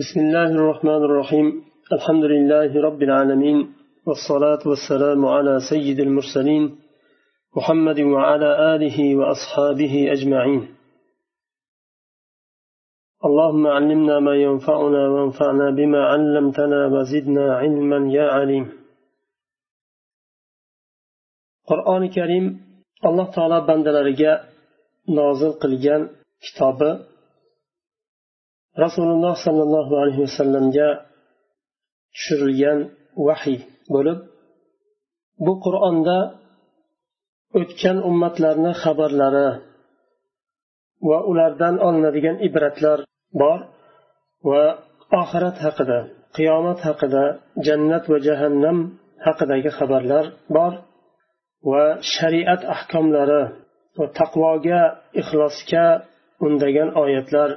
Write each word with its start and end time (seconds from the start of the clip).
بسم 0.00 0.20
الله 0.20 0.50
الرحمن 0.60 1.02
الرحيم. 1.08 1.46
الحمد 1.96 2.24
لله 2.24 2.70
رب 2.86 3.02
العالمين 3.02 3.58
والصلاة 4.06 4.62
والسلام 4.70 5.26
على 5.26 5.54
سيد 5.70 5.98
المرسلين 6.00 6.78
محمد 7.56 8.00
وعلى 8.00 8.50
آله 8.74 9.16
وأصحابه 9.16 9.94
أجمعين. 10.12 10.62
اللهم 13.24 13.66
علمنا 13.66 14.16
ما 14.20 14.34
ينفعنا 14.46 15.02
وانفعنا 15.08 15.70
بما 15.70 16.00
علمتنا 16.12 16.80
وزدنا 16.86 17.54
علما 17.60 18.12
يا 18.12 18.26
عليم. 18.36 18.72
قرآن 21.70 22.08
كريم 22.08 22.44
الله 23.04 23.30
تعالى 23.36 23.60
بندلرجاء 23.68 24.38
نازل 25.08 25.52
قلجان 25.52 26.08
كتابه 26.44 27.09
rasululloh 28.84 29.34
sollallohu 29.46 29.92
alayhi 30.02 30.22
vasallamga 30.26 30.88
tushirilgan 32.14 32.78
vahiy 33.26 33.60
bo'lib 33.94 34.18
bu 35.44 35.52
qur'onda 35.64 36.18
o'tgan 37.60 37.98
ummatlarni 38.10 38.72
xabarlari 38.82 39.48
va 41.08 41.18
ulardan 41.30 41.74
olinadigan 41.86 42.36
ibratlar 42.48 42.98
bor 43.42 43.60
va 44.50 44.64
oxirat 45.20 45.56
haqida 45.64 45.98
qiyomat 46.36 46.80
haqida 46.88 47.24
jannat 47.66 48.04
va 48.12 48.18
jahannam 48.28 48.78
haqidagi 49.26 49.70
xabarlar 49.78 50.24
bor 50.56 50.72
va 51.70 51.84
shariat 52.14 52.62
ahkomlari 52.74 53.42
va 53.98 54.06
taqvoga 54.18 54.82
ixlosga 55.20 55.86
undagan 56.46 56.88
oyatlar 57.02 57.50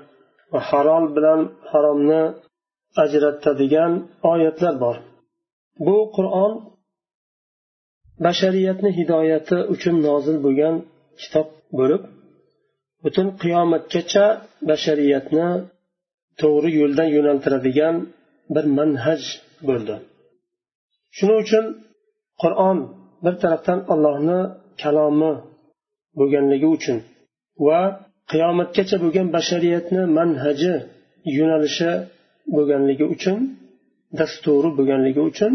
va 0.53 0.59
halol 0.70 1.05
bilan 1.16 1.39
haromni 1.71 2.23
ajratadigan 3.03 3.91
oyatlar 4.31 4.76
bor. 4.84 4.95
Bu 5.85 5.98
qur'on 6.16 6.51
bashariyatni 8.26 8.90
hidoyati 8.99 9.57
uchun 9.73 9.95
nozil 10.07 10.37
bo'lgan 10.45 10.76
kitob 11.21 11.48
bo'lib 11.79 12.04
butun 13.04 13.27
qiyomatgacha 13.41 14.26
bashariyatni 14.70 15.48
to'g'ri 16.41 16.70
yo'ldan 16.79 17.10
yo'naltiradigan 17.15 17.95
bir 18.55 18.65
manhaj 18.77 19.21
bo'ldi. 19.67 19.95
Shuning 21.17 21.40
uchun 21.45 21.65
qur'on 22.41 22.77
bir 23.23 23.34
tarafdan 23.41 23.79
allohni 23.93 24.40
kalomi 24.82 25.34
bo'lganligi 26.17 26.67
uchun 26.77 26.98
va 27.65 27.82
qiyomatgacha 28.32 28.96
bo'lgan 29.04 29.27
bashariyatni 29.35 30.02
manhaji 30.18 30.74
yo'nalishi 31.38 31.91
bo'lganligi 32.55 33.05
uchun 33.16 33.38
dasturi 34.20 34.70
bo'lganligi 34.77 35.21
uchun 35.32 35.54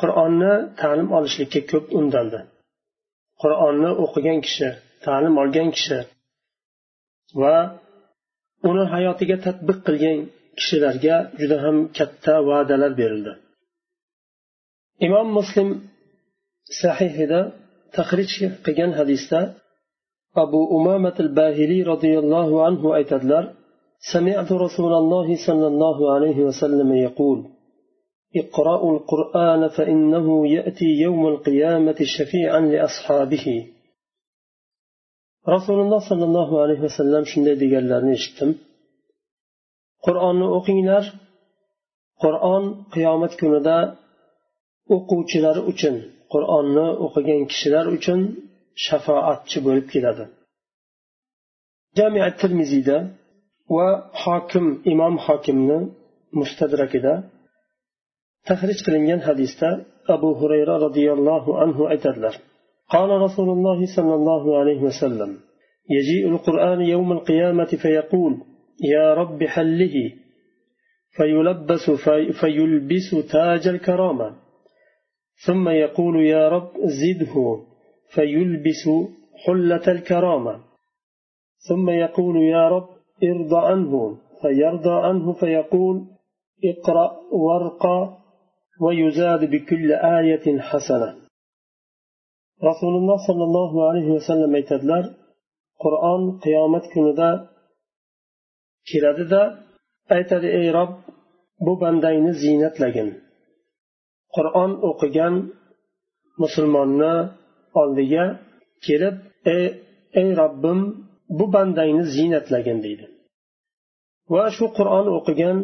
qur'onni 0.00 0.52
ta'lim 0.80 1.08
olishlikka 1.16 1.60
ko'p 1.72 1.86
undaldi. 1.98 2.40
Qur'onni 3.42 3.90
o'qigan 4.04 4.38
kishi 4.46 4.68
ta'lim 5.06 5.34
olgan 5.42 5.68
kishi 5.76 5.98
va 7.42 7.56
uni 8.68 8.84
hayotiga 8.94 9.36
tadbiq 9.46 9.78
qilgan 9.86 10.18
kishilarga 10.58 11.16
juda 11.40 11.56
ham 11.64 11.76
katta 11.98 12.34
va'dalar 12.48 12.92
berildi. 13.00 13.32
Imom 15.06 15.26
muslim 15.38 15.68
sahihida 16.80 17.40
tahrij 17.96 18.30
qilgan 18.64 18.90
hadisda 18.98 19.40
أبو 20.37 20.81
أمامة 20.81 21.15
الباهلي 21.19 21.83
رضي 21.83 22.19
الله 22.19 22.65
عنه 22.65 22.95
أيتدلر 22.95 23.53
سمعت 24.13 24.51
رسول 24.51 24.93
الله 24.93 25.27
صلى 25.47 25.67
الله 25.67 26.13
عليه 26.13 26.37
وسلم 26.47 26.93
يقول 26.93 27.39
اقرأوا 28.35 28.91
القرآن 28.97 29.67
فإنه 29.67 30.47
يأتي 30.47 30.85
يوم 30.85 31.27
القيامة 31.27 31.95
شفيعا 32.17 32.59
لأصحابه 32.59 33.45
رسول 35.55 35.79
الله 35.81 35.99
صلى 36.09 36.25
الله 36.29 36.49
عليه 36.63 36.79
وسلم 36.87 37.23
شنday 37.31 37.55
deganlarini 37.63 38.13
eshitdim 38.19 38.49
qur'onni 40.05 40.47
o'qinglar 40.57 41.03
qur'on 42.23 42.63
qiyomat 42.93 43.33
kunida 43.41 43.77
o'quvchilar 44.95 45.57
uchun 45.71 45.95
qur'onni 46.33 46.87
o'qigan 47.05 47.41
kishilar 47.51 47.85
uchun 47.97 48.19
shafoatchi 48.86 49.58
bo'lib 49.66 49.86
keladi 49.92 50.24
jamia 51.98 52.28
termiziyda 52.40 52.96
va 53.76 53.88
hokim 54.22 54.66
imom 54.92 55.14
hokimni 55.26 55.78
mustadrakida 56.40 57.14
tahrij 58.48 58.78
qilingan 58.86 59.20
hadisda 59.28 59.68
abu 60.14 60.30
hurayra 60.40 60.74
roziyallohu 60.86 61.50
anhu 61.64 61.82
aytadilar 61.94 62.36
قال 62.96 63.10
رسول 63.26 63.48
الله 63.56 63.78
صلى 63.96 64.14
الله 64.18 64.58
عليه 64.60 64.80
وسلم 64.88 65.30
يجيء 65.96 66.24
القرآن 66.28 66.80
يوم 66.94 67.12
القيامة 67.12 67.70
فيقول 67.82 68.32
يا 68.94 69.14
رب 69.20 69.40
حله 69.54 69.96
فيلبس 71.16 71.90
في 72.04 72.32
فيلبس 72.40 73.08
تاج 73.32 73.64
الكرامة 73.74 74.28
ثم 75.46 75.68
يقول 75.68 76.14
يا 76.34 76.48
رب 76.48 76.70
زده 77.00 77.34
فيلبس 78.14 78.84
حلة 79.44 79.86
الكرامة. 79.96 80.54
ثم 81.68 81.90
يقول 81.90 82.36
يا 82.36 82.68
رب 82.68 82.88
ارضى 83.30 83.60
عنه 83.70 83.92
فيرضى 84.42 84.94
عنه 85.06 85.32
فيقول 85.32 85.96
اقرأ 86.64 87.08
وارقى 87.32 87.98
ويزاد 88.80 89.50
بكل 89.50 89.92
آية 89.92 90.46
حسنة. 90.60 91.22
رسول 92.70 92.94
الله 93.00 93.16
صلى 93.28 93.44
الله 93.48 93.72
عليه 93.88 94.08
وسلم 94.16 94.50
aytadilar 94.54 95.04
qur'on 95.82 96.22
qiyomat 96.44 96.84
kunida 96.94 97.30
keladida 98.88 99.42
aytadi 100.16 100.48
ey 100.60 100.66
rob 100.76 100.92
bu 101.64 101.72
bandangni 101.82 102.32
ziynatlagin 102.42 103.08
qur'on 104.36 104.70
o'qigan 104.88 105.34
musulmonni 106.42 107.14
oldiga 107.80 108.24
kelib 108.86 109.16
ey, 109.54 109.66
ey 110.20 110.28
robbim 110.40 110.80
bu 111.38 111.44
bandangni 111.54 112.04
ziynatlagin 112.14 112.78
deydi. 112.84 113.06
Va 114.32 114.44
shu 114.56 114.66
qur'on 114.78 115.06
o'qigan 115.18 115.58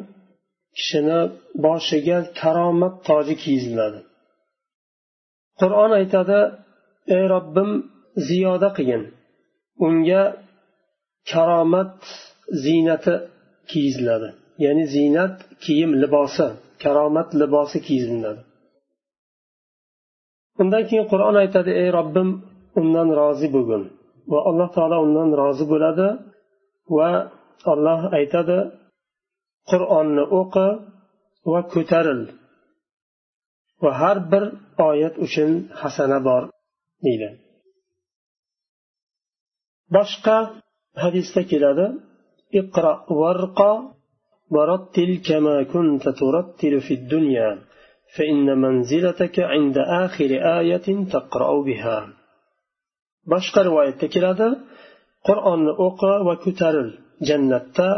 kishini 0.76 1.20
boshiga 1.64 2.18
karomat 2.40 2.94
toji 3.08 3.34
kiyiziladi. 3.42 4.00
Qur'on 5.60 5.90
aytadi 6.00 6.40
ey 7.16 7.24
robbim 7.34 7.70
ziyoda 8.28 8.68
qilgin. 8.76 9.02
Unga 9.86 10.22
karomat 11.32 11.94
ziynati 12.64 13.14
kiyiziladi. 13.70 14.28
Ya'ni 14.64 14.84
ziynat 14.94 15.34
kiyim 15.64 15.90
libosi 16.02 16.46
karomat 16.82 17.28
libosi 17.40 17.78
kiyiziladi. 17.86 18.40
undan 20.61 20.83
keyin 20.89 21.05
qur'on 21.11 21.35
aytadi 21.43 21.71
ey 21.81 21.89
robbim 21.97 22.29
undan 22.79 23.07
rozi 23.19 23.47
bo'lgin 23.55 23.83
va 24.31 24.39
alloh 24.49 24.69
taolo 24.75 24.97
undan 25.05 25.29
rozi 25.41 25.65
bo'ladi 25.71 26.07
va 26.97 27.09
olloh 27.71 28.01
aytadi 28.19 28.57
qur'onni 29.71 30.23
o'qi 30.39 30.67
va 31.51 31.59
ko'taril 31.73 32.21
va 33.83 33.91
har 34.01 34.17
bir 34.31 34.43
oyat 34.89 35.15
uchun 35.25 35.49
hasana 35.81 36.19
bor 36.27 36.43
deydi 37.05 37.29
boshqa 39.95 40.37
hadisda 41.03 41.41
keladi 41.51 41.85
iqro 42.59 42.93
varqa 43.21 43.71
ورتل 44.55 45.11
كما 45.27 45.55
كنت 45.73 46.03
ترتل 46.19 46.73
في 46.85 46.93
الدنيا 46.99 47.49
فإن 48.15 48.47
منزلتك 48.63 49.35
عند 49.53 49.77
آخر 50.03 50.29
آية 50.59 50.87
تقرأ 51.13 51.51
بها 51.67 51.99
boshqa 53.31 53.61
rivoyatda 53.67 54.07
keladi 54.15 54.47
qur'onni 55.27 55.73
o'qi 55.87 56.13
va 56.27 56.35
ko'taril 56.45 56.89
jannatda 57.27 57.89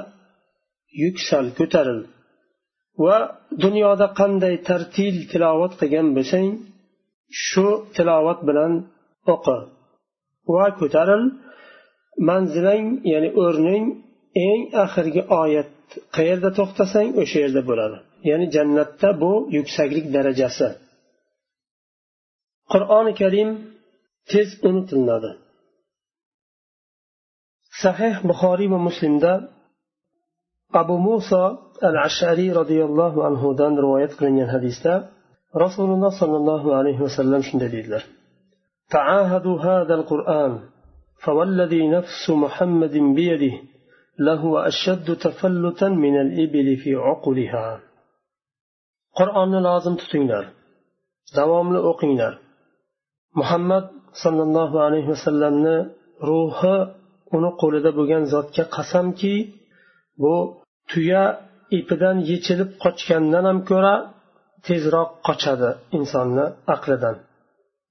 yuksal 1.04 1.46
ko'taril 1.60 2.00
va 3.06 3.18
dunyoda 3.64 4.08
qanday 4.20 4.56
tartil 4.70 5.16
tilovat 5.32 5.74
qilgan 5.80 6.08
bo'lsang 6.18 6.48
shu 7.46 7.68
tilovat 7.96 8.40
bilan 8.48 8.72
o'qi 9.34 9.60
va 10.56 10.66
ko'taril 10.80 11.24
manzilang 12.30 12.86
ya'ni 13.12 13.30
o'rning 13.44 13.86
eng 14.48 14.62
oxirgi 14.84 15.22
oyat 15.42 15.72
qayerda 16.16 16.50
to'xtasang 16.60 17.10
o'sha 17.22 17.38
yerda 17.44 17.62
bo'ladi 17.70 17.98
ya'ni 18.29 18.47
jannatda 18.55 19.11
bu 19.23 19.33
yuksaklik 19.57 20.07
darajasi 20.17 20.69
qur'oni 22.73 23.13
karim 23.21 23.49
tez 24.31 24.49
unutiladi 24.69 25.31
sahih 27.83 28.15
buxoriy 28.29 28.69
va 28.75 28.81
muslimda 28.89 29.33
abu 30.81 30.97
muso 31.09 31.45
al 31.89 31.97
ashariy 32.09 32.51
roziyallohu 32.61 33.19
anhudan 33.29 33.73
rivoyat 33.85 34.13
qilingan 34.19 34.49
hadisda 34.55 34.95
rasululloh 35.65 36.13
sollallohu 36.21 36.69
alayhi 36.79 37.01
vasallam 37.07 37.41
shunday 37.49 37.71
deydilar 37.77 38.05
تعاهدوا 38.97 39.57
هذا 39.61 39.95
القرآن 39.95 40.53
فوالذي 41.25 41.89
نفس 41.89 42.31
محمد 42.31 42.95
بيده 43.19 43.57
لهو 44.19 44.59
أشد 44.59 45.17
تفلتا 45.17 45.89
من 45.89 46.21
الإبل 46.21 46.77
في 46.77 46.95
عقلها 46.95 47.81
qur'onni 49.19 49.61
lozim 49.69 49.95
tutinglar. 50.01 50.45
Davomli 51.39 51.81
o'qinglar. 51.91 52.33
Muhammad 53.41 53.85
sollallohu 54.23 54.77
alayhi 54.87 55.09
vasallamni 55.15 55.77
ruhi 56.31 56.77
uni 57.37 57.51
qo'lida 57.63 57.91
bo'lgan 57.99 58.23
zotga 58.35 58.65
qasamki 58.77 59.35
bu 60.23 60.35
tuya 60.91 61.25
ipidan 61.79 62.17
yechilib 62.31 62.71
qochgandan 62.85 63.45
ham 63.51 63.59
ko'ra 63.71 63.95
tezroq 64.67 65.11
qochadi 65.27 65.71
insonni 65.99 66.47
aqlidan. 66.75 67.17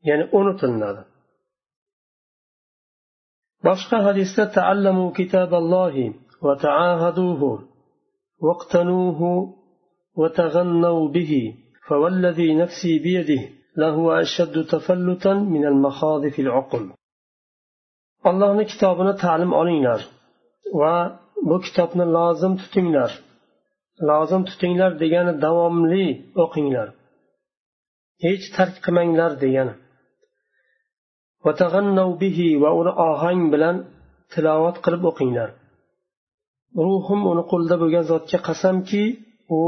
Ya'ni 0.08 0.26
unutilinadi 0.40 1.02
boshqa 3.68 3.98
hadisda 4.08 4.44
taallamu 4.58 5.06
kitaballohi 5.18 6.06
va 6.46 6.54
taahaduhu 6.66 7.50
waqtanuhu 8.48 9.30
وتغنوا 10.21 11.09
به 11.09 11.33
فوالذي 11.89 12.55
نفسي 12.55 12.99
بيده 12.99 13.43
لهو 13.77 14.13
أشد 14.13 14.67
تفلتا 14.73 15.35
من 15.35 15.65
المخاض 15.67 16.29
في 16.29 16.43
العقل 16.43 16.85
allohni 18.31 18.65
kitobini 18.73 19.15
ta'lim 19.23 19.53
olinglar 19.61 20.01
va 20.81 20.95
bu 21.49 21.57
kitobni 21.67 22.05
lozim 22.17 22.53
tutinglar 22.61 23.11
lozim 24.11 24.43
tutinglar 24.51 24.91
degani 25.03 25.33
davomli 25.45 26.07
o'qinglar 26.45 26.89
hech 28.25 28.45
tark 28.57 28.75
qilmanglar 28.85 29.33
degani 29.45 29.75
va 32.63 32.71
uni 32.81 32.93
ohang 33.09 33.43
bilan 33.55 33.77
tilovat 34.33 34.77
qilib 34.85 35.03
o'qinglar 35.11 35.51
ruhim 36.87 37.21
uni 37.33 37.43
qo'lida 37.53 37.77
bo'lgan 37.83 38.05
zotga 38.13 38.39
qasamki 38.49 39.05
u 39.59 39.61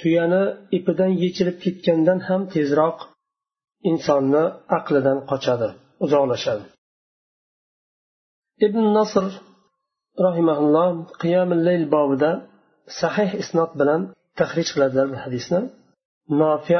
tuyani 0.00 0.42
ipidan 0.76 1.12
yechilib 1.22 1.56
ketgandan 1.64 2.18
ham 2.28 2.42
tezroq 2.54 2.98
insonni 3.90 4.44
aqlidan 4.78 5.18
qochadi 5.30 5.68
uzoqlashadi 6.04 6.64
ibn 8.66 8.82
nasr 8.98 9.24
rahimaulloh 10.26 10.88
qiyamil 11.22 11.60
layl 11.68 11.84
bobida 11.94 12.30
sahih 13.00 13.30
isnot 13.42 13.70
bilan 13.80 14.00
tahrij 14.38 14.68
qiladilar 14.74 15.06
bu 15.12 15.16
hadisni 15.24 15.60
nofi 16.40 16.78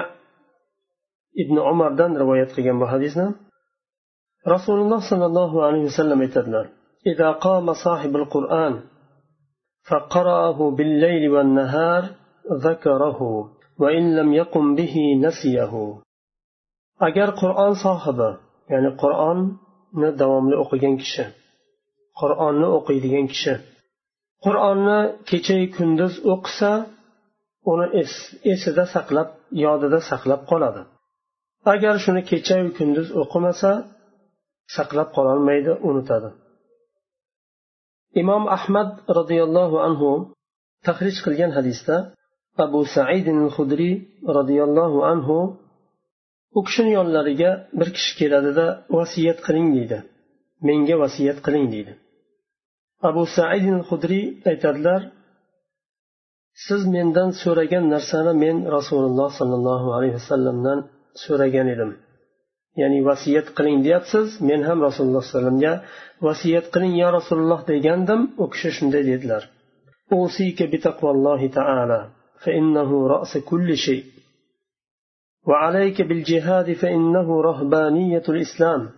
ibn 1.43 1.57
umardan 1.73 2.13
rivoyat 2.23 2.51
qilgan 2.57 2.77
bu 2.83 2.87
hadisni 2.95 3.27
rasululloh 4.55 5.01
sollallohu 5.11 5.57
alayhi 5.67 5.87
vasallam 5.91 6.21
aytadilar 6.27 6.67
إذا 7.07 7.31
قام 7.33 7.73
صاحب 7.73 8.17
القرآن 8.17 8.75
فقرأه 9.89 10.71
بالليل 10.71 11.31
والنهار 11.31 12.05
ذكره 12.67 13.21
وإن 13.83 14.05
لم 14.19 14.29
يقم 14.41 14.75
به 14.79 14.95
نسيه 15.25 15.75
agar 17.07 17.29
qur'on 17.41 17.73
sohibi 17.85 18.31
ya'ni 18.73 18.91
qur'onni 19.03 20.09
davomli 20.21 20.57
o'qigan 20.63 20.95
kishi 21.03 21.25
qur'onni 22.21 22.69
o'qiydigan 22.79 23.27
kishi 23.33 23.55
qur'onni 24.45 24.99
kechayu 25.31 25.67
kunduz 25.77 26.15
o'qisa 26.33 26.73
uni 27.73 27.87
esida 28.53 28.85
saqlab 28.95 29.29
yodida 29.65 29.99
saqlab 30.11 30.41
qoladi 30.51 30.83
agar 31.73 31.95
shuni 32.05 32.23
kechayu 32.31 32.69
kunduz 32.79 33.09
o'qimasa 33.23 33.71
saqlab 34.77 35.09
qololmaydi 35.17 35.73
unutadi 35.89 36.31
imom 38.23 38.45
ahmad 38.57 38.89
roziyallohu 39.19 39.77
anhu 39.87 40.11
tahrij 40.87 41.17
qilgan 41.25 41.51
hadisda 41.59 41.97
abu 42.66 42.82
said 42.96 43.28
hudriy 43.56 43.96
roziyallohu 44.38 45.00
anhu 45.12 45.38
u 46.58 46.60
kishini 46.68 46.92
yonlariga 46.98 47.52
bir 47.80 47.90
kishi 47.96 48.14
keladida 48.20 48.66
vasiyat 48.98 49.40
qiling 49.48 49.68
deydi. 49.76 49.98
Menga 50.68 50.96
vasiyat 51.04 51.38
qiling 51.46 51.66
deydi. 51.74 51.94
Abu 53.10 53.24
said 53.36 53.66
hudriy 53.90 54.26
aytadilar 54.52 55.02
siz 56.66 56.82
mendan 56.96 57.30
so'ragan 57.42 57.86
narsani 57.94 58.34
men 58.44 58.58
rasululloh 58.76 59.30
sollallohu 59.40 59.88
alayhi 59.98 60.16
vasallamdan 60.20 60.80
so'ragan 61.24 61.68
edim. 61.76 61.92
Ya'ni 62.82 63.00
vasiyat 63.10 63.48
qiling 63.58 63.78
deyapsiz 63.86 64.28
men 64.50 64.62
ham 64.68 64.78
rasululloh 64.88 65.22
alayhi 65.22 65.34
vasallamga 65.36 65.74
vasiyat 66.28 66.66
qiling 66.74 66.94
ya 67.04 67.10
rasululloh 67.18 67.62
degandim. 67.72 68.22
U 68.44 68.46
kishi 68.54 68.70
shunday 68.78 69.04
dedilar. 69.12 69.44
فإنه 72.44 73.08
رأس 73.08 73.38
كل 73.38 73.78
شيء. 73.78 74.06
وعليك 75.48 76.02
بالجهاد 76.02 76.74
فإنه 76.74 77.42
رهبانية 77.42 78.24
الإسلام. 78.30 78.90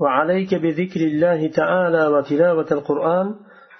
وعليك 0.00 0.54
بذكر 0.54 1.00
الله 1.00 1.48
تعالى 1.60 2.06
وتلاوة 2.06 2.66
القرآن 2.70 3.34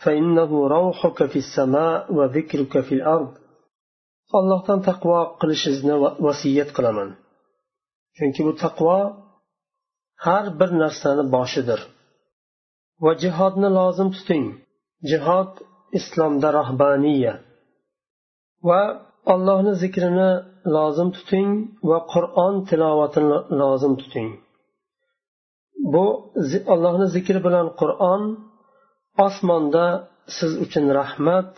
فإنه 0.04 0.68
روحك 0.68 1.26
في 1.26 1.38
السماء 1.44 2.12
وذكرك 2.14 2.80
في 2.80 2.94
الأرض. 2.94 3.34
الله 4.34 4.82
تقوى 4.82 5.36
قلشزنا 5.40 5.94
وسيت 6.20 6.70
قلمان 6.76 7.10
chunki 8.18 8.40
bu 8.46 8.52
taqvo 8.64 8.98
har 10.24 10.44
bir 10.60 10.70
narsani 10.82 11.24
boshidir. 11.34 11.80
Va 13.04 13.12
jihodni 13.22 13.68
lozim 13.78 14.08
tuting. 14.16 14.46
Jihod 15.10 15.52
islomda 15.98 16.48
rahbaniya. 16.58 17.34
Va 18.68 18.82
allohni 19.34 19.72
zikrini 19.82 20.30
lozim 20.74 21.08
tuting 21.16 21.50
va 21.90 21.98
qur'on 22.12 22.54
tilovatini 22.68 23.38
lozim 23.60 23.94
tuting. 24.00 24.28
Bu 25.92 26.04
allohni 26.74 27.06
zikri 27.16 27.40
bilan 27.46 27.66
qur'on 27.80 28.22
osmonda 29.26 29.86
siz 30.36 30.52
uchun 30.64 30.84
rahmat 31.00 31.52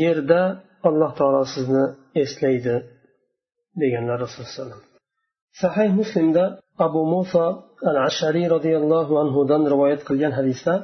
yerda 0.00 0.42
alloh 0.88 1.10
taolo 1.18 1.42
sizni 1.54 1.84
eslaydi 2.22 2.76
deganlar 3.82 4.18
rasululloh 4.24 4.80
sahih 5.62 5.90
muslimda 6.00 6.44
abu 6.86 7.02
muso 7.14 7.44
al 7.90 7.98
ashariy 8.08 8.46
roziyallohu 8.54 9.12
anhudan 9.22 9.62
rivoyat 9.72 10.00
qilgan 10.08 10.32
hadisda 10.38 10.74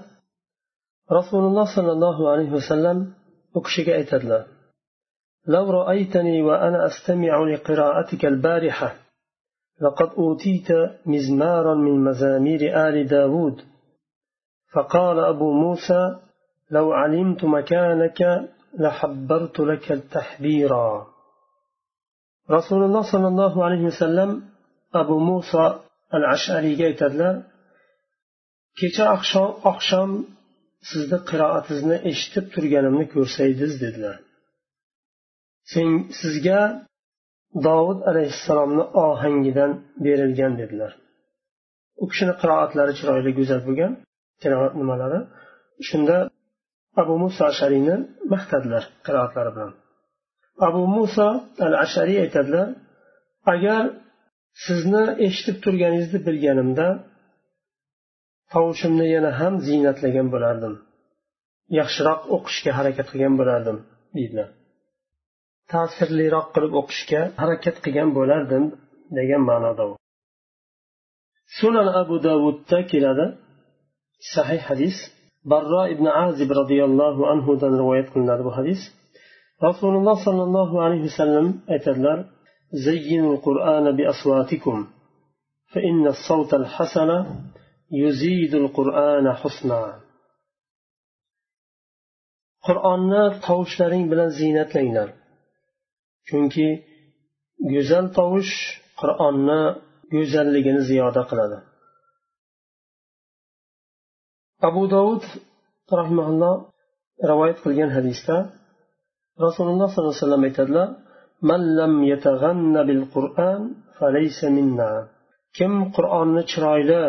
rasululloh 1.18 1.66
sollallohu 1.76 2.23
alayhi 2.33 2.52
vasallam 2.59 2.99
u 3.56 3.61
kishiga 3.66 3.92
aytadilar 4.00 4.42
لو 5.48 5.70
رأيتني 5.70 6.42
وأنا 6.42 6.86
أستمع 6.86 7.44
لقراءتك 7.44 8.24
البارحة 8.24 8.94
لقد 9.80 10.10
أوتيت 10.18 10.68
مزمارا 11.06 11.74
من 11.74 12.04
مزامير 12.04 12.88
آل 12.88 13.06
داود. 13.06 13.62
فقال 14.74 15.18
أبو 15.18 15.52
موسى 15.52 16.16
لو 16.70 16.92
علمت 16.92 17.44
مكانك 17.44 18.48
لحبرت 18.78 19.60
لك 19.60 19.92
التحبيرا. 19.92 21.06
رسول 22.50 22.82
الله 22.84 23.12
صلى 23.12 23.28
الله 23.28 23.64
عليه 23.64 23.82
وسلم 23.84 24.42
أبو 24.94 25.18
موسى 25.18 25.78
العشعري 26.14 26.76
aytadilar 26.76 27.34
kecha 28.80 29.04
oqshom 29.16 29.50
oqshom 29.70 30.10
sizni 30.90 31.18
qiroatingizni 31.30 31.96
eshitib 32.10 32.44
turganimni 32.54 33.06
ko'rsangiz 33.14 33.72
dedilar 33.84 34.25
sizga 36.20 36.61
dovud 37.66 37.99
alayhissalomni 38.11 38.85
ohangidan 39.04 39.73
berilgan 40.04 40.52
dedilar. 40.61 40.92
U 42.02 42.04
kishini 42.11 42.35
qiroatlari 42.42 42.92
chiroyli 42.99 43.30
go'zal 43.38 43.61
bo'lgan 43.68 43.92
tilovat 44.42 44.75
nimalari. 44.80 45.20
Shunda 45.88 46.16
abu 47.02 47.14
muso 47.23 47.42
ashariyni 47.52 47.96
maqtadilar 48.32 48.85
qiroatlari 49.06 49.50
bilan. 49.56 49.73
Abu 50.68 50.82
muso 50.96 51.28
al 51.66 51.75
ashariy 51.85 52.18
aytadilar 52.25 52.68
agar 53.54 53.82
sizni 54.64 55.04
eshitib 55.26 55.56
turganingizni 55.64 56.18
bilganimda 56.28 56.87
tovushimni 58.52 59.06
yana 59.14 59.30
ham 59.40 59.54
ziynatlagan 59.66 60.28
bo'lardim. 60.35 60.75
Yaxshiroq 61.78 62.20
o'qishga 62.37 62.70
harakat 62.78 63.06
qilgan 63.12 63.35
bo'lardim 63.40 63.78
deydilar. 64.16 64.49
ta'sirliroq 65.71 66.48
qilib 66.53 66.74
o'qishga 66.81 67.21
harakat 67.41 67.75
qilgan 67.83 68.10
bo'lardim 68.17 68.63
degan 69.17 69.41
ma'noda 69.50 69.83
u 69.91 69.93
sunan 71.57 71.88
abu 72.01 72.15
davudda 72.27 72.79
keladi 72.91 73.25
sahih 74.33 74.62
hadis 74.69 74.98
barro 75.51 75.83
ibn 75.93 76.05
azib 76.25 76.50
roziyallohu 76.60 77.21
anhudan 77.33 77.74
rivoyat 77.81 78.07
qilinadi 78.13 78.43
bu 78.48 78.51
hadis 78.60 78.81
rasululloh 79.67 80.17
sollallohu 80.27 80.75
alayhi 80.86 81.05
vasallam 81.10 81.48
aytadilar 81.75 82.19
زينوا 82.74 83.33
القرآن 83.36 83.86
بأصواتكم 83.98 84.88
فإن 85.74 86.07
الصوت 86.07 86.53
الحسن 86.53 87.10
يزيد 87.91 88.53
القرآن 88.55 89.25
حسنا 89.41 89.83
qur'onni 92.67 93.24
tovushlaring 93.45 94.03
bilan 94.12 94.29
ziynatlanglar 94.39 95.10
chunki 96.27 96.67
go'zal 97.74 98.05
tovush 98.17 98.53
qur'onni 99.01 99.62
go'zalligini 100.15 100.81
ziyoda 100.89 101.24
qiladi 101.29 101.57
abu 104.69 104.81
dovud 104.93 105.24
rahimaulloh 106.00 106.55
rivoyat 107.31 107.57
qilgan 107.63 107.89
hadisda 107.98 108.36
rasululloh 109.45 109.88
sollallohu 109.89 110.13
alayhi 110.13 110.25
vasallam 110.25 110.43
aytadilar 110.50 110.88
من 111.50 111.62
لم 111.79 111.93
يتغن 112.12 112.75
بالقرآن 112.88 113.62
فليس 113.98 114.39
منا 114.55 114.93
kim 115.57 115.74
qur'onni 115.95 116.43
chiroyli 116.51 117.03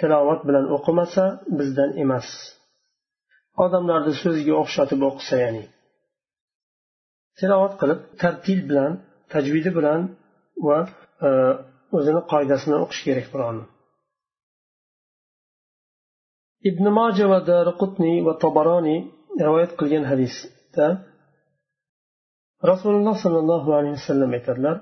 tilovat 0.00 0.40
bilan 0.48 0.66
o'qimasa 0.76 1.24
bizdan 1.58 1.90
emas 2.04 2.28
odamlarni 3.64 4.12
so'ziga 4.22 4.54
o'xshatib 4.62 5.00
o'qisa 5.08 5.36
ya'ni 5.44 5.64
tilovat 7.38 7.72
qilib 7.80 8.00
tartil 8.22 8.60
bilan 8.70 8.92
tajvidi 9.32 9.70
bilan 9.78 10.00
va 10.66 10.78
e, 11.26 11.28
o'zini 11.96 12.20
qoidasini 12.32 12.76
o'qish 12.84 13.02
kerak 13.06 13.26
qur'onni 13.32 13.64
ibn 16.70 16.84
moja 16.98 17.26
va 17.32 17.38
darqutniy 17.50 18.16
va 18.26 18.34
tobaroniy 18.44 19.00
rivoyat 19.46 19.72
qilgan 19.80 20.04
hadisda 20.10 20.86
rasululloh 22.70 23.16
sollallohu 23.24 23.68
alayhi 23.78 23.96
vasallam 24.00 24.32
aytadilar 24.38 24.76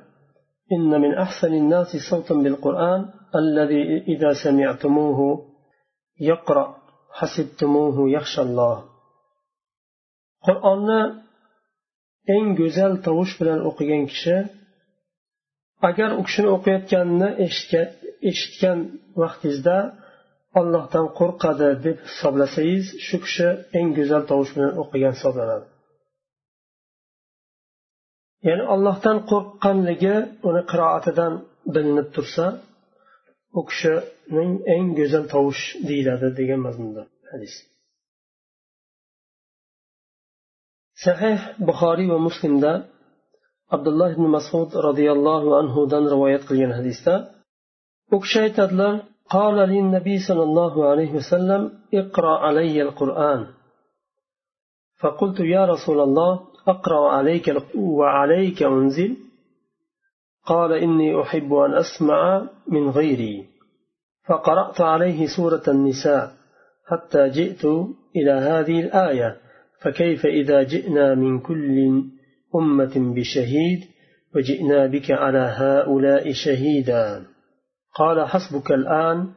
إن 0.76 0.90
من 1.04 1.12
أحسن 1.24 1.52
الناس 1.62 1.90
صوتا 2.10 2.34
بالقرآن 2.44 3.00
الذي 3.40 3.82
إذا 4.12 4.30
سمعتموه 4.44 5.20
يقرأ 6.30 6.66
حسبتموه 7.18 7.96
يخشى 8.16 8.42
الله 8.46 8.76
qur'onni 10.46 11.00
eng 12.35 12.47
go'zal 12.59 12.93
tovush 13.05 13.33
bilan 13.39 13.59
o'qigan 13.69 14.03
kishi 14.11 14.37
agar 15.89 16.09
u 16.19 16.21
kishini 16.27 16.49
o'qiyotganini 16.55 17.29
eshitgan 18.31 18.79
vaqtingizda 19.21 19.77
ollohdan 20.59 21.07
qo'rqadi 21.19 21.69
deb 21.85 21.97
hisoblasangiz 22.09 22.85
shu 23.05 23.17
kishi 23.25 23.47
eng 23.79 23.89
go'zal 23.97 24.23
tovush 24.31 24.51
bilan 24.55 24.73
o'qigan 24.81 25.13
hisoblanadi. 25.17 25.67
Ya'ni 28.47 28.63
ollohdan 28.73 29.17
qo'rqqanligi 29.31 30.15
uni 30.49 30.61
qiroatidan 30.71 31.33
bilinib 31.73 32.07
tursa 32.15 32.45
u 33.59 33.61
kishining 33.69 34.51
eng 34.75 34.87
go'zal 34.99 35.25
tovush 35.33 35.63
deyiladi 35.89 36.27
degan 36.39 36.59
mazmunda 36.67 37.01
hadis. 37.31 37.53
Sahih 41.05 41.37
buxoriy 41.67 42.07
va 42.13 42.19
muslimda 42.27 42.71
abdulloh 43.75 44.09
ibn 44.15 44.25
masud 44.37 44.69
roziyallohu 44.87 45.49
anhudan 45.61 46.03
rivoyat 46.13 46.43
qilgan 46.49 46.71
hadisda 46.79 47.15
u 48.13 48.17
kishi 48.23 48.39
aytadilar 48.45 48.93
قال 49.35 49.69
لي 49.69 49.79
النبي 49.85 50.19
صلى 50.27 50.43
الله 50.43 50.73
عليه 50.89 51.11
وسلم 51.19 51.61
اقرأ 51.93 52.33
علي 52.45 52.81
القرآن 52.81 53.41
فقلت 55.01 55.39
يا 55.39 55.65
رسول 55.65 55.99
الله 55.99 56.33
أقرأ 56.67 57.09
عليك 57.09 57.55
وعليك 57.75 58.63
أنزل 58.63 59.17
قال 60.45 60.71
إني 60.73 61.21
أحب 61.21 61.53
أن 61.53 61.73
أسمع 61.73 62.47
من 62.67 62.89
غيري 62.89 63.47
فقرأت 64.27 64.81
عليه 64.81 65.27
سورة 65.37 65.63
النساء 65.67 66.31
حتى 66.89 67.29
جئت 67.29 67.65
إلى 68.15 68.31
هذه 68.31 68.79
الآية 68.79 69.37
فكيف 69.83 70.25
إذا 70.25 70.63
جئنا 70.63 71.15
من 71.15 71.39
كل 71.39 72.03
أمة 72.55 72.93
بشهيد 72.95 73.79
وجئنا 74.35 74.87
بك 74.87 75.11
على 75.11 75.37
هؤلاء 75.37 76.31
شهيدا؟ 76.31 77.25
قال 77.95 78.27
حسبك 78.27 78.71
الآن 78.71 79.33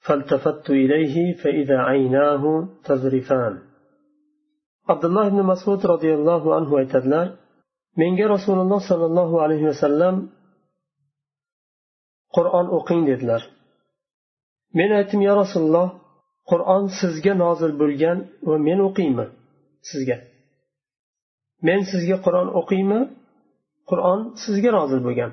فالتفت 0.00 0.70
إليه 0.70 1.34
فإذا 1.34 1.78
عيناه 1.78 2.68
تذرفان. 2.84 3.58
عبد 4.88 5.04
الله 5.04 5.28
بن 5.28 5.42
مسعود 5.42 5.86
رضي 5.86 6.14
الله 6.14 6.54
عنه 6.54 6.72
ويتدلع 6.72 7.34
من 7.96 8.24
رسول 8.24 8.58
الله 8.58 8.88
صلى 8.88 9.06
الله 9.06 9.42
عليه 9.42 9.62
وسلم 9.62 10.28
قرآن 12.32 12.66
أقين 12.66 13.04
دلار 13.04 13.42
من 14.74 14.92
أتم 14.92 15.22
يا 15.22 15.34
رسول 15.34 15.62
الله 15.62 16.00
قرآن 16.46 16.88
سزجن 16.88 17.38
نازل 17.38 17.78
بلجان 17.78 18.26
ومن 18.42 18.80
أقيمة. 18.80 19.39
sizga 19.89 20.17
men 21.67 21.79
sizga 21.91 22.17
qur'on 22.25 22.47
o'qiymi 22.59 23.01
qur'on 23.89 24.19
sizga 24.43 24.71
nozil 24.77 24.99
bo'lgan 25.07 25.31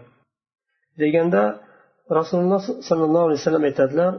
deganda 1.03 1.43
rasululloh 2.19 2.61
sollallohu 2.89 3.25
alayhi 3.29 3.41
vasallam 3.43 3.65
aytadilar 3.71 4.12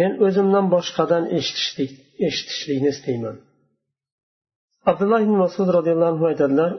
men 0.00 0.12
o'zimdan 0.26 0.66
boshqadan 0.74 1.24
eshitishlik 1.38 1.92
eshitishlikni 2.26 2.88
istayman 2.94 3.36
abdulloh 4.90 5.20
ibn 5.26 5.34
masud 5.44 5.68
roziyallohu 5.78 6.10
anhu 6.14 6.24
aytadilar 6.32 6.72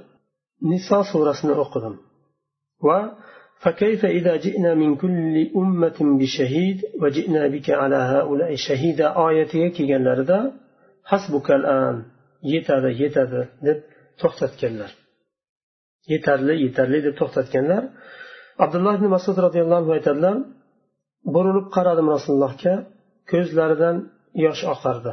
niso 0.71 0.99
surasini 1.11 1.55
o'qidim 1.63 1.95
va 2.87 2.99
فكيف 3.63 4.01
إذا 4.05 4.33
جئنا 4.45 4.71
من 4.81 4.95
كل 4.95 5.35
أمة 5.55 5.99
بشهيد 6.19 6.77
وجئنا 7.01 7.47
بك 7.47 7.67
على 7.81 7.95
هؤلاء 7.95 8.55
شهيدا 8.55 9.07
آية 9.29 9.53
kelganlarida 9.75 10.39
hasbukal 11.03 11.63
an 11.65 11.95
yetadi 12.52 12.90
yetadi 13.02 13.40
deb 13.66 13.78
to'xtatganlar. 14.20 14.90
Yetarli 16.12 16.54
yetarli 16.64 16.98
deb 17.06 17.14
to'xtatganlar. 17.20 17.82
Abdulloh 18.64 18.94
ibn 18.98 19.08
masud 19.16 19.36
roziyallohu 19.46 19.80
anhu 19.82 19.92
aytadilar 19.98 20.36
burilib 21.34 21.66
qaradim 21.76 22.06
rasulullohga 22.14 22.74
ko'zlaridan 23.30 23.96
yosh 24.44 24.62
oqardi. 24.74 25.12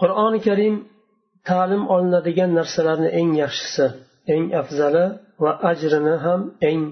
Qur'oni 0.00 0.40
karim 0.48 0.74
ta'lim 1.50 1.82
olinadigan 1.94 2.50
narsalarni 2.58 3.10
eng 3.20 3.30
yaxshisi 3.42 3.86
eng 4.34 4.44
afzali 4.60 5.06
va 5.42 5.52
ajrini 5.70 6.14
ham 6.24 6.40
eng 6.70 6.82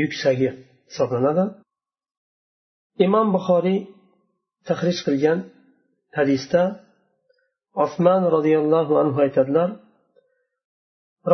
yuksagi 0.00 0.50
hisoblanadi. 0.88 1.44
Imom 3.06 3.26
buxoriy 3.36 3.80
tahrij 4.68 4.98
qilgan 5.06 5.38
hadisda 6.18 6.62
osmon 7.84 8.22
roziyallohu 8.34 8.92
anhu 9.02 9.18
aytadilar 9.24 9.70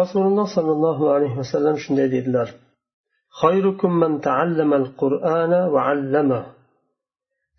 rasululloh 0.00 0.46
sollallohu 0.56 1.04
alayhi 1.14 1.36
vasallam 1.42 1.76
shunday 1.84 2.08
dedilar. 2.16 2.48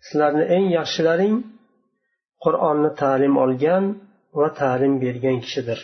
Sizlarni 0.04 0.44
eng 0.56 0.66
yaxshilaring 0.78 1.34
qur'onni 2.44 2.90
ta'lim 3.02 3.34
olgan 3.44 3.84
va 4.38 4.48
ta'lim 4.60 4.92
bergan 5.04 5.36
kishidir. 5.44 5.78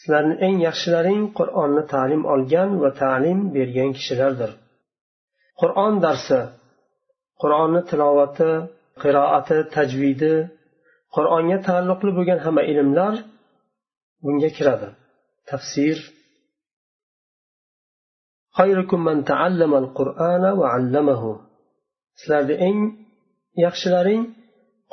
Sizlarni 0.00 0.34
eng 0.46 0.56
yaxshilaring 0.68 1.22
qur'onni 1.38 1.82
ta'lim 1.94 2.22
olgan 2.34 2.70
va 2.82 2.90
ta'lim 3.02 3.38
bergan 3.56 3.90
kishilardir. 3.98 4.50
Qur'on 5.60 5.94
darsi 6.04 6.40
qur'onni 7.42 7.82
tilovati 7.90 8.50
qiroati 9.02 9.58
tajvidi 9.76 10.34
qur'onga 11.14 11.58
taalluqli 11.68 12.10
bo'lgan 12.18 12.38
hamma 12.44 12.62
ilmlar 12.72 13.14
bunga 14.24 14.50
kiradi. 14.56 14.88
Tafsir. 15.50 15.96
Sizlarni 22.18 22.54
eng 22.68 22.78
yaxshilaring 23.64 24.22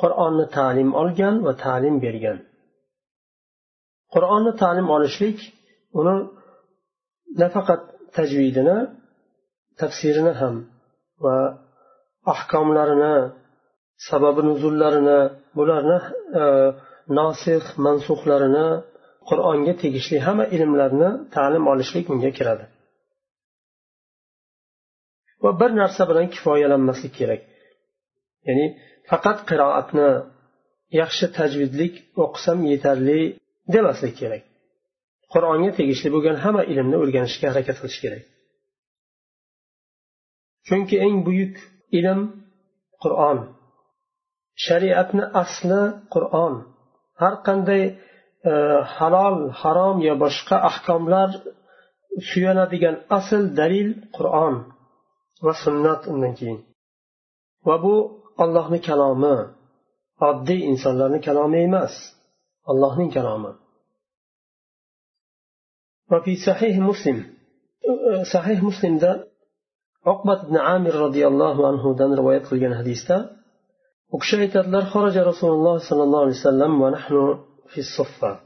qur'onni 0.02 0.46
ta'lim 0.56 0.88
olgan 1.00 1.34
va 1.46 1.52
ta'lim 1.64 1.94
bergan. 2.04 2.38
Qur'onni 4.14 4.52
ta'lim 4.62 4.86
olishlik 4.96 5.38
uni 5.98 6.16
nafaqat 7.42 7.82
tajvidini 8.16 8.78
tafsirini 9.80 10.32
ham 10.40 10.54
va 11.24 11.36
ahkomlarini 12.32 13.14
sababi 14.08 14.40
nuzullarini 14.48 15.18
bularni 15.56 15.98
e, 16.40 16.44
nosih 17.18 17.62
mansuhlarini 17.86 18.66
qur'onga 19.28 19.74
tegishli 19.82 20.18
hamma 20.26 20.44
ilmlarni 20.56 21.10
ta'lim 21.34 21.64
olishlik 21.72 22.06
unga 22.14 22.30
kiradi. 22.38 22.64
Va 25.42 25.50
bir 25.60 25.70
narsa 25.80 26.02
bilan 26.10 26.26
kifoyalanmaslik 26.34 27.12
kerak. 27.20 27.42
Ya'ni 28.48 28.66
faqat 29.10 29.38
qiroatni 29.50 30.10
yaxshi 31.00 31.26
tajvidlik 31.38 31.94
o'qisam 32.22 32.58
yetarli 32.72 33.20
demaslik 33.74 34.14
kerak. 34.20 34.42
Qur'onga 35.32 35.70
tegishli 35.78 36.08
bo'lgan 36.14 36.36
hamma 36.44 36.62
ilmni 36.72 36.96
o'rganishga 37.02 37.46
harakat 37.52 37.76
qilish 37.82 38.00
kerak. 38.04 38.22
Chunki 40.66 40.96
eng 41.06 41.16
buyuk 41.26 41.54
ilm 41.98 42.20
qur'on. 43.02 43.38
shariatni 44.65 45.23
asli 45.43 45.81
qur'on 46.13 46.53
har 47.21 47.33
qanday 47.47 47.83
e, 48.51 48.53
halol 48.95 49.37
harom 49.61 49.97
yo 50.07 50.13
boshqa 50.23 50.55
ahkomlar 50.69 51.29
suyanadigan 52.29 52.95
asl 53.17 53.41
dalil 53.59 53.89
qur'on 54.17 54.55
va 55.45 55.53
sunnat 55.63 56.01
undan 56.11 56.33
keyin 56.39 56.59
va 57.67 57.75
bu 57.83 57.95
ollohni 58.43 58.79
kalomi 58.89 59.37
oddiy 60.29 60.61
insonlarni 60.71 61.19
kalomi 61.27 61.59
emas 61.67 61.93
allohning 62.71 63.11
kalomi 63.17 63.51
وفي 66.11 66.35
صحيح 66.35 66.77
مسلم 66.77 67.17
صحيح 68.33 68.63
مسلم 68.63 68.97
ده 68.97 69.27
عقبة 70.05 70.43
بن 70.43 70.57
عامر 70.57 70.93
رضي 70.95 71.27
الله 71.27 71.67
عنه 71.67 71.95
دان 71.95 72.11
وكشهت 74.12 74.84
خرج 74.84 75.18
رسول 75.18 75.50
الله 75.50 75.78
صلى 75.90 76.02
الله 76.02 76.20
عليه 76.20 76.30
وسلم 76.30 76.82
ونحن 76.82 77.38
في 77.68 77.78
الصفة. 77.78 78.40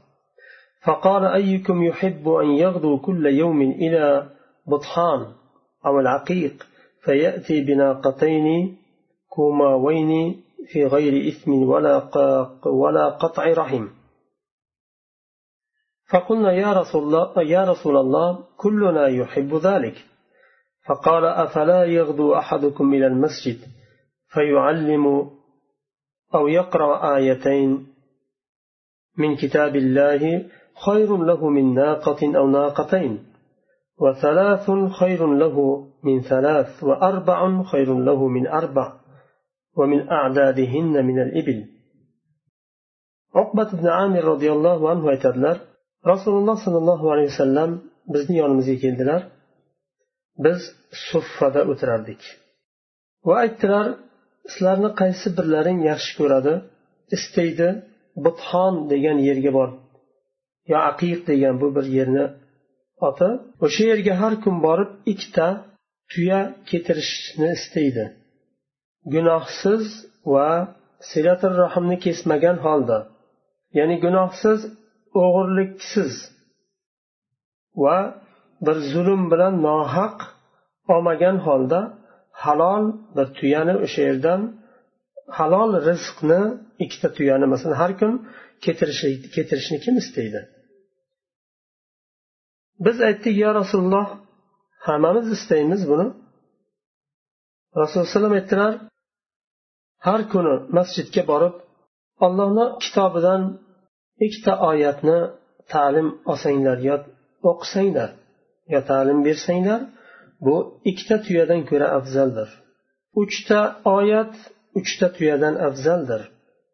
فقال 0.85 1.25
أيكم 1.25 1.83
يحب 1.83 2.29
أن 2.29 2.47
يغدو 2.47 2.97
كل 2.97 3.25
يوم 3.25 3.61
إلى 3.61 4.29
بطحان 4.67 5.33
أو 5.85 5.99
العقيق 5.99 6.67
فيأتي 7.01 7.61
بناقتين 7.61 8.77
كوماوين 9.29 10.41
في 10.67 10.85
غير 10.85 11.27
إثم 11.27 11.53
ولا 11.53 12.09
ولا 12.65 13.09
قطع 13.09 13.53
رحم. 13.53 13.87
فقلنا 16.11 16.51
يا 16.51 16.73
رسول 16.73 17.03
الله 17.03 17.43
يا 17.43 17.71
رسول 17.71 17.97
الله 17.97 18.43
كلنا 18.57 19.07
يحب 19.07 19.55
ذلك. 19.55 19.95
فقال 20.87 21.25
أفلا 21.25 21.83
يغدو 21.83 22.35
أحدكم 22.35 22.93
إلى 22.93 23.07
المسجد 23.07 23.57
فيعلم 24.27 25.31
أو 26.35 26.47
يقرأ 26.47 27.15
آيتين 27.15 27.87
من 29.17 29.35
كتاب 29.35 29.75
الله 29.75 30.45
خير 30.85 31.17
له 31.17 31.49
من 31.49 31.73
ناقة 31.73 32.37
أو 32.37 32.47
ناقتين 32.47 33.25
وثلاث 33.99 34.71
خير 34.99 35.27
له 35.27 35.87
من 36.03 36.21
ثلاث 36.21 36.83
وأربع 36.83 37.63
خير 37.63 37.93
له 37.93 38.27
من 38.27 38.47
أربع 38.47 38.93
ومن 39.77 40.09
أعدادهن 40.09 41.05
من 41.05 41.21
الإبل. 41.21 41.65
عقبة 43.35 43.71
بن 43.81 43.87
عامر 43.87 44.23
رضي 44.23 44.51
الله 44.51 44.89
عنه 44.89 45.11
يتدلر 45.11 45.57
رسول 46.07 46.37
الله 46.37 46.65
صلى 46.65 46.77
الله 46.77 47.11
عليه 47.11 47.25
وسلم 47.25 47.81
بزني 48.13 48.41
ونمزيك 48.41 48.85
الدلر 48.85 49.23
بز 50.39 50.79
suffada 51.11 51.61
o'tirardik. 51.71 52.21
Va 53.27 53.35
aytdilar 53.43 53.87
sizlarni 54.51 54.89
qaysi 55.01 55.27
birlaring 55.37 55.79
yaxshi 55.91 56.11
ko'radi? 56.19 56.53
Istaydi 57.15 57.67
butxon 58.23 58.73
degan 58.91 59.17
yerga 59.27 59.51
bor. 59.57 59.69
Yo 60.71 60.77
aqiq 60.91 61.19
degan 61.31 61.55
bu 61.61 61.67
bir 61.75 61.85
yerni 61.97 62.25
oti 63.07 63.29
o'sha 63.65 63.83
yerga 63.91 64.13
har 64.21 64.33
kun 64.43 64.55
borib 64.65 64.91
ikkita 65.11 65.47
tuya 66.11 66.39
ketirishni 66.69 67.49
istaydi. 67.57 68.05
Gunohsiz 69.13 69.83
va 70.33 70.49
silatul 71.11 71.55
rahmni 71.63 71.97
kesmagan 72.05 72.57
holda 72.65 72.97
ya'ni 73.77 73.95
gunohsiz 74.05 74.59
o'g'irliksiz 75.23 76.13
va 77.83 77.97
bir 78.65 78.77
zulm 78.91 79.21
bilan 79.31 79.53
nohaq 79.67 80.17
olmagan 80.93 81.37
holda 81.47 81.79
halol 82.43 82.83
bir 83.15 83.27
tuyani 83.37 83.73
o'sha 83.85 84.01
yerdan 84.09 84.41
halol 85.37 85.71
rizqni 85.89 86.41
ikkita 86.83 87.09
tuyani 87.17 87.45
masalan 87.53 87.77
har 87.81 87.91
kun 87.99 88.13
keltirishni 89.35 89.77
kim 89.85 89.95
istaydi? 90.03 90.41
Biz 92.85 92.97
aytdik 93.07 93.35
yo 93.43 93.49
rasululloh 93.59 94.07
hammamiz 94.87 95.27
istaymiz 95.37 95.81
buni. 95.91 96.07
Rasululloh 97.81 98.05
alayhivasallam 98.05 98.33
aytdilar 98.39 98.73
har 100.07 100.21
kuni 100.33 100.53
masjidga 100.77 101.23
borib 101.31 101.55
ollohni 102.25 102.65
kitobidan 102.83 103.41
ikkita 104.25 104.53
oyatni 104.69 105.17
ta'lim 105.73 106.07
olsanglar 106.31 106.77
yo 106.89 106.95
o'qisanglar 107.49 108.09
yo 108.73 108.79
ta'lim 108.91 109.19
bersanglar 109.27 109.81
bu 110.45 110.55
ikkita 110.89 111.17
tuyadan 111.25 111.61
ko'ra 111.69 111.87
afzaldir. 111.97 112.49
Uchta 113.21 113.59
oyat 113.97 114.33
uchta 114.79 115.07
tuyadan 115.17 115.55
afzaldir. 115.67 116.21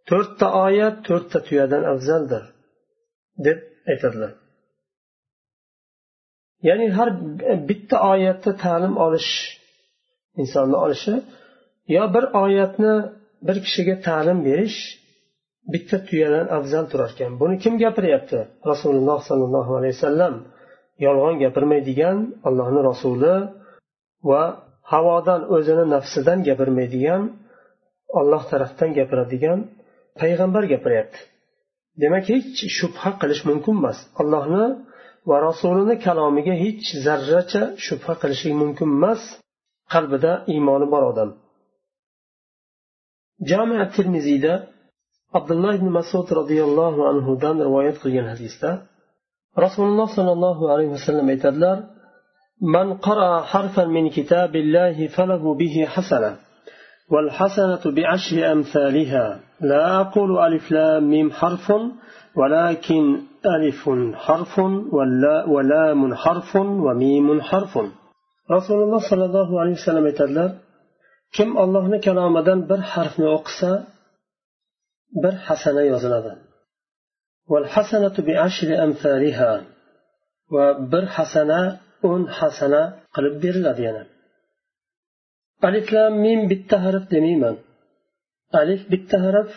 To'rtta 0.09 0.47
oyat 0.65 0.95
to'rtta 1.07 1.39
tuyadan 1.47 1.83
afzaldir 1.93 2.43
deb 3.45 3.59
aytadilar. 3.91 4.31
Ya'ni 6.67 6.87
har 6.97 7.09
bitta 7.69 7.97
oyatda 8.11 8.51
ta'lim 8.63 8.93
olish 9.05 9.31
insonni 10.41 10.77
olishi 10.85 11.15
yo 11.95 12.03
bir 12.15 12.25
oyatni 12.43 12.93
bir 13.47 13.57
kishiga 13.65 13.95
ta'lim 14.07 14.39
berish 14.47 14.79
bitta 15.73 15.97
tuyadan 16.07 16.47
afzal 16.57 16.85
turar 16.91 17.09
ekan 17.13 17.31
buni 17.41 17.55
kim 17.63 17.73
gapiryapti? 17.83 18.39
Rasululloh 18.71 19.19
sollallohu 19.29 19.71
alayhi 19.79 19.95
vasallam. 19.97 20.33
Yolg'on 21.05 21.35
gapirmaydigan 21.43 22.17
allohni 22.47 22.81
rasuli 22.89 23.35
va 24.29 24.43
havodan 24.91 25.41
o'zini 25.55 25.85
nafsidan 25.95 26.39
gapirmaydigan 26.47 27.21
olloh 28.19 28.43
tarafdan 28.51 28.89
gapiradigan 28.99 29.59
payg'ambar 30.19 30.63
gapiryapti. 30.73 31.19
Demak 32.01 32.25
hech 32.33 32.59
shubha 32.77 33.09
qilish 33.21 33.43
mumkin 33.49 33.75
emas. 33.79 33.97
Allohni 34.21 34.65
va 35.29 35.37
rasulini 35.47 35.95
kalomiga 36.05 36.55
hech 36.63 36.85
zarracha 37.05 37.63
shubha 37.85 38.13
qilishlik 38.21 38.55
mumkin 38.61 38.89
emas. 38.97 39.21
Qalbida 39.93 40.31
iymoni 40.53 40.87
bor 40.93 41.03
odam. 41.11 41.29
Jami 43.49 43.75
termiziyda 43.95 44.53
abdulloh 45.37 45.73
ibn 45.79 45.87
masud 45.99 46.27
roziyallohu 46.39 47.01
anhudan 47.11 47.55
rivoyat 47.67 47.97
qilgan 48.03 48.27
hadisda 48.33 48.69
rasululloh 49.63 50.07
sollallohu 50.17 50.63
alayhi 50.73 50.91
vasallam 50.95 51.27
aytadilar 51.33 51.77
من 52.61 52.97
قرأ 52.97 53.41
حرفا 53.41 53.85
من 53.85 54.09
كتاب 54.09 54.55
الله 54.55 55.07
فله 55.07 55.53
به 55.55 55.85
حسنة 55.85 56.35
والحسنة 57.11 57.83
بعشر 57.85 58.51
أمثالها 58.51 59.39
لا 59.61 60.01
أقول 60.01 60.39
ألف 60.39 60.71
لام 60.71 61.09
ميم 61.09 61.31
حرف 61.31 61.73
ولكن 62.35 63.21
ألف 63.45 63.89
حرف 64.15 64.59
ولام 65.47 66.15
حرف 66.15 66.55
وميم 66.55 67.41
حرف 67.41 67.73
رسول 68.51 68.83
الله 68.83 68.99
صلى 69.09 69.25
الله 69.25 69.61
عليه 69.61 69.71
وسلم 69.71 70.05
aytadilar 70.05 70.51
kim 71.35 71.57
ollohni 71.57 72.01
kalomidan 72.01 72.69
bir 72.69 72.79
harfni 72.93 73.27
o'qisa 73.37 73.71
bir 75.23 75.33
hasana 75.47 75.81
yoziladi. 75.91 76.31
Va 80.53 80.65
bir 80.91 81.05
hasana 81.15 81.61
وبر 82.09 82.25
hasana 82.39 82.81
qilib 83.15 83.35
beriladi 83.43 83.81
yana 83.87 84.03
alif 85.67 85.87
lam 85.95 86.13
ألف 86.25 86.41
bitta 86.51 86.77
harf 86.85 87.03
demayman 87.13 87.55
alif 88.61 88.81
bitta 88.91 89.17
harf 89.25 89.51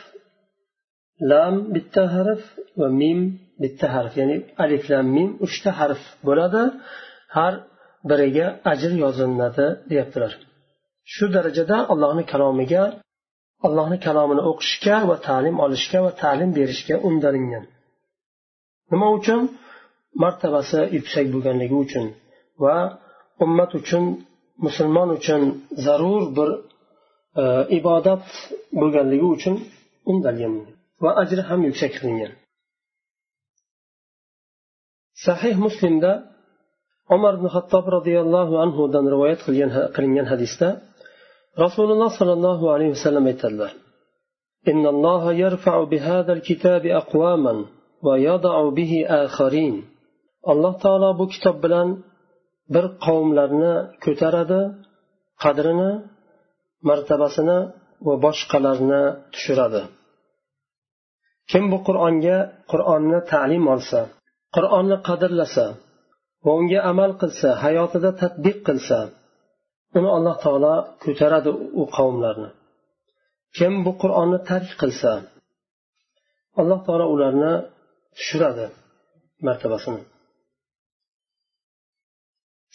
lam 1.31 1.55
bitta 1.75 2.05
harf 2.15 2.43
va 2.81 2.89
mim 3.01 3.21
bitta 3.63 3.87
harf 3.95 4.13
ya'ni 4.21 4.37
alif 4.65 4.85
lam 4.93 5.07
mim 5.17 5.31
uchta 5.47 5.71
harf 5.81 6.03
bo'ladi 6.29 6.63
har 7.37 7.53
biriga 8.11 8.47
ajr 8.73 8.93
yozilinadi 9.05 9.67
deyaptilar 9.91 10.33
shu 11.15 11.25
darajada 11.37 11.77
allohni 11.93 12.25
kalomiga 12.33 12.83
allohni 13.67 13.99
kalomini 14.07 14.43
o'qishga 14.51 14.97
va 15.11 15.17
ta'lim 15.29 15.57
olishga 15.65 15.99
va 16.07 16.13
ta'lim 16.23 16.51
berishga 16.59 16.97
undalingan 17.09 17.65
nima 18.92 19.08
uchun 19.18 19.42
martabasi 20.24 20.80
yuksak 20.98 21.26
bo'lganligi 21.34 21.76
uchun 21.86 22.06
va 22.64 22.76
ummat 23.46 23.72
uchun 23.80 24.04
musulmon 24.66 25.10
uchun 25.18 25.42
zarur 25.86 26.24
bir 26.38 26.50
e, 27.42 27.44
ibodat 27.78 28.26
bo'lganligi 28.82 29.28
uchun 29.36 29.56
undalgan 30.12 30.54
va 31.04 31.12
ajri 31.22 31.42
ham 31.50 31.60
yuksak 31.70 31.92
qilingan 31.98 32.32
sahih 35.26 35.56
muslimda 35.66 36.12
umar 37.16 37.34
ibn 37.38 37.48
hattob 37.56 37.86
roziyallohu 37.98 38.54
anhudan 38.66 39.06
rivoyat 39.14 39.40
qilingan 39.96 40.28
hadisda 40.34 40.68
rasululloh 41.64 42.12
sollallohu 42.20 42.66
alayhi 42.74 42.92
vasallam 42.98 43.26
aytadilar 43.34 43.72
إن 44.72 44.84
الله 44.88 45.34
يرفع 45.34 45.84
بهذا 45.84 46.34
الكتاب 46.34 46.86
أقواما 46.86 47.56
ويضع 47.56 47.64
به 47.64 47.64
آخرين 47.64 47.77
alloh 50.51 50.75
taolo 50.83 51.11
bu 51.21 51.25
kitob 51.33 51.57
bilan 51.65 51.89
bir 52.75 52.85
qavmlarni 53.05 53.75
ko'taradi 54.05 54.61
qadrini 55.43 55.93
martabasini 56.89 57.59
va 58.07 58.15
boshqalarni 58.25 59.03
tushiradi. 59.33 59.83
Kim 61.51 61.65
bu 61.73 61.79
qur'onga 61.89 62.39
qur'onni 62.71 63.19
ta'lim 63.33 63.65
olsa 63.75 64.01
qur'onni 64.57 64.97
qadrlasa 65.09 65.67
va 66.45 66.53
unga 66.61 66.81
amal 66.93 67.11
qilsa 67.23 67.49
hayotida 67.65 68.11
tadbiq 68.23 68.59
qilsa 68.69 68.99
uni 69.99 70.09
alloh 70.17 70.37
taolo 70.45 70.75
ko'taradi 71.05 71.51
u 71.81 71.85
qavmlarni. 71.97 72.51
Kim 73.57 73.73
bu 73.85 73.93
qur'onni 74.03 74.39
tark 74.51 74.71
qilsa 74.83 75.13
alloh 76.61 76.81
taolo 76.87 77.07
ularni 77.15 77.55
tushiradi 78.17 78.67
martabasini 79.47 80.03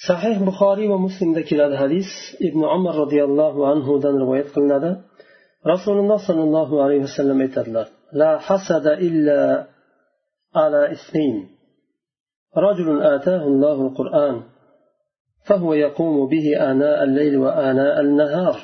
sahih 0.08 0.36
buxoriy 0.48 0.88
va 0.94 0.98
muslimda 1.08 1.42
keladi 1.50 1.76
hadis 1.84 2.10
ibn 2.48 2.62
umar 2.78 2.94
roziyallohu 3.04 3.60
anhudan 3.74 4.16
rivoyat 4.24 4.50
qilinadi 4.56 4.92
rasululloh 5.74 6.20
sollallohu 6.30 6.76
alayhi 6.84 7.04
vasallam 7.08 7.38
aytadilar 7.46 7.88
la 8.22 8.32
hasada 8.48 8.94
illa 9.08 9.42
ala 10.64 10.82
isnin 10.98 11.36
رجل 12.68 13.02
آتاه 13.16 13.44
الله 13.52 13.78
القرآن 13.88 14.44
فهو 15.48 15.74
يقوم 15.74 16.30
به 16.30 16.46
آناء 16.72 17.04
الليل 17.04 17.38
وآناء 17.38 17.96
النهار 18.02 18.58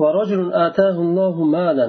ورجل 0.00 0.52
آتاه 0.52 0.96
الله 1.06 1.44
مالا 1.44 1.88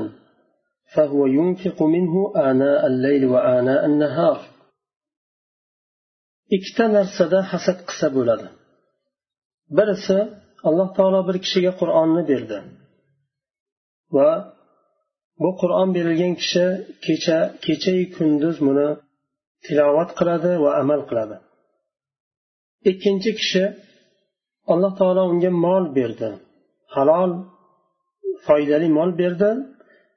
فهو 0.95 1.27
ينفق 1.27 1.79
منه 1.83 2.15
آناء 2.51 2.87
الليل 2.91 3.23
وآناء 3.33 3.83
النهار 3.91 4.39
ikkita 6.57 6.85
narsada 6.97 7.39
hasad 7.51 7.79
qilsa 7.89 8.09
bo'ladi 8.17 8.47
birisi 9.77 10.19
alloh 10.69 10.89
taolo 10.97 11.21
bir 11.29 11.37
kishiga 11.45 11.73
qur'onni 11.81 12.23
berdi 12.31 12.59
va 14.17 14.31
bu 15.43 15.51
qur'on 15.61 15.89
berilgan 15.97 16.33
kishi 16.43 16.67
kecha 17.07 17.39
kechayu 17.65 18.05
kunduz 18.17 18.57
buni 18.67 18.89
tilovat 19.65 20.11
qiladi 20.19 20.53
va 20.65 20.71
amal 20.83 21.01
qiladi 21.09 21.37
ikkinchi 22.91 23.31
kishi 23.41 23.65
alloh 24.73 24.93
taolo 25.01 25.23
unga 25.33 25.51
mol 25.67 25.85
berdi 25.99 26.31
halol 26.95 27.33
foydali 28.47 28.89
mol 28.99 29.11
berdi 29.21 29.51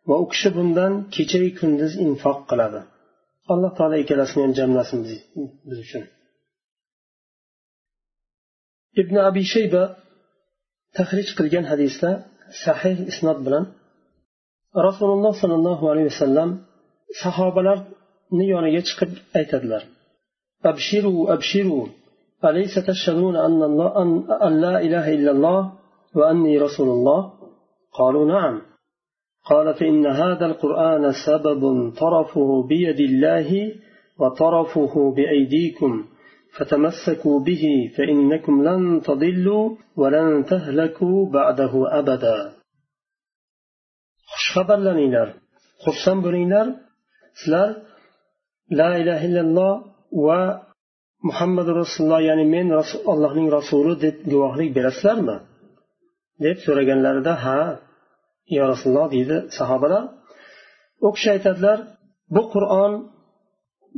va 0.10 0.15
u 0.23 0.25
kishi 0.32 0.49
bundan 0.58 0.93
kechayu 1.15 1.49
kunduz 1.60 1.93
infoq 2.06 2.39
qiladi 2.49 2.79
alloh 3.53 3.71
taolo 3.77 3.95
ikkalasini 4.03 4.41
ham 4.45 4.53
jamlasin 4.60 4.99
biz 5.67 5.77
uchun 5.86 6.03
ibn 9.01 9.15
abi 9.29 9.43
shayba 9.53 9.84
tahrij 10.97 11.27
qilgan 11.38 11.65
hadisda 11.71 12.10
sahih 12.65 12.97
isnod 13.12 13.39
bilan 13.45 13.65
rasululloh 14.88 15.34
sollallohu 15.41 15.84
alayhi 15.91 16.10
vasallam 16.13 16.49
sahobalarni 17.21 18.45
yoniga 18.53 18.82
chiqib 18.88 19.12
aytadilar 19.39 19.84
abshiru 20.71 21.13
abshiru 21.36 21.79
أليس 22.49 22.75
تشهدون 22.75 23.36
أن, 23.36 23.63
الله 23.63 24.01
أن, 24.01 24.10
أن 24.47 24.62
لا 24.62 24.82
إله 24.82 25.06
إلا 25.17 25.32
الله 25.32 25.60
وأني 26.15 26.58
رسول 26.58 26.89
الله 26.89 27.34
قالوا 27.99 28.25
نعم 28.34 28.62
قال 29.48 29.74
فإن 29.74 30.06
هذا 30.06 30.46
القرآن 30.46 31.12
سبب 31.26 31.92
طرفه 32.00 32.66
بيد 32.68 33.00
الله 33.00 33.74
وطرفه 34.20 35.14
بأيديكم 35.16 36.04
فتمسكوا 36.56 37.40
به 37.40 37.64
فإنكم 37.96 38.62
لن 38.68 39.00
تضلوا 39.00 39.76
ولن 39.96 40.44
تهلكوا 40.44 41.30
بعده 41.32 41.72
أبدا. 41.98 42.52
خبر 44.54 44.76
لنينر 44.76 45.34
خرسان 45.84 46.20
بنينر 46.22 46.66
سلال 47.44 47.82
لا 48.70 48.96
إله 48.96 49.24
إلا 49.26 49.40
الله 49.40 49.72
و 50.12 50.28
muhammad 51.22 51.66
rasululloh 51.80 52.20
ya'ni 52.28 52.46
men 52.54 52.68
allohning 53.12 53.48
rasuli 53.58 53.94
deb 54.04 54.16
guvohlik 54.32 54.70
berasizlarmi 54.76 55.37
deb 56.44 56.56
so'raganlarida 56.66 57.34
ha 57.44 57.61
yo 58.56 58.63
rasululloh 58.71 59.08
deydi 59.15 59.38
sahobalar 59.58 60.03
u 61.06 61.08
kishi 61.15 61.29
aytadilar 61.36 61.77
bu 62.36 62.41
qur'on 62.53 62.91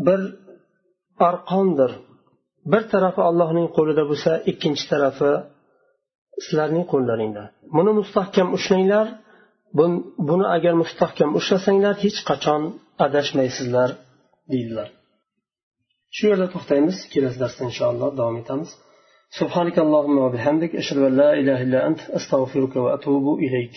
bir 0.08 0.22
arqondir 1.30 1.92
bir 2.72 2.84
tarafi 2.94 3.22
allohning 3.30 3.68
qo'lida 3.78 4.04
bo'lsa 4.12 4.32
ikkinchi 4.52 4.86
tarafi 4.92 5.32
sizlarning 6.46 6.86
qo'llaringda 6.94 7.44
buni 7.76 7.92
mustahkam 8.00 8.48
ushlanglar 8.58 9.08
buni 10.30 10.46
agar 10.56 10.74
mustahkam 10.84 11.30
ushlasanglar 11.40 11.96
hech 12.04 12.20
qachon 12.30 12.62
adashmaysizlar 13.06 13.90
deydilar 14.54 14.90
shu 16.16 16.24
yerda 16.32 16.48
to'xtaymiz 16.54 16.98
kelasi 17.14 17.38
darsda 17.44 17.62
inshaalloh 17.70 18.10
davom 18.20 18.38
etamiz 18.44 18.72
سبحانك 19.40 19.78
اللهم 19.86 20.18
وبحمدك 20.18 20.76
أشهد 20.76 20.98
أن 20.98 21.14
لا 21.18 21.34
إله 21.34 21.62
إلا 21.66 21.88
أنت 21.88 22.02
أستغفرك 22.18 22.76
وأتوب 22.76 23.26
إليك 23.40 23.76